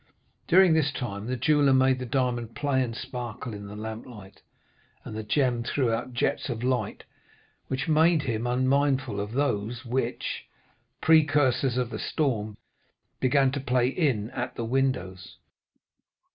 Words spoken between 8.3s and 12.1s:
unmindful of those which—precursors of the